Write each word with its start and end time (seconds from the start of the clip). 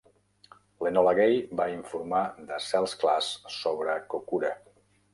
L'Enola 0.85 1.13
Gay 1.19 1.35
va 1.61 1.69
informar 1.75 2.23
de 2.49 2.59
cels 2.71 2.99
clars 3.05 3.31
sobre 3.63 4.03
Kokura. 4.17 4.57